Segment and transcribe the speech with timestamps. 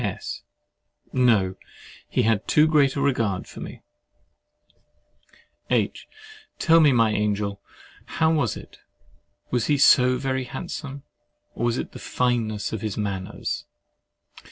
[0.03, 0.41] S.
[1.13, 3.83] No—he had too great a regard for me.
[5.69, 6.07] H.
[6.57, 7.61] Tell me, my angel,
[8.17, 8.79] how was it?
[9.51, 11.03] Was he so very handsome?
[11.53, 13.65] Or was it the fineness of his manners?
[13.67, 14.35] S.